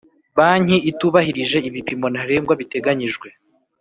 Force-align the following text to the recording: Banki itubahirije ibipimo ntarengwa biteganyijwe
Banki 0.37 0.77
itubahirije 0.91 1.57
ibipimo 1.69 2.07
ntarengwa 2.13 2.53
biteganyijwe 2.61 3.27